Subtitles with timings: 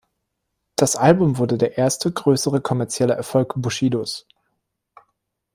[0.77, 4.25] Das Album wurde der erste größere kommerzielle Erfolg Bushidos.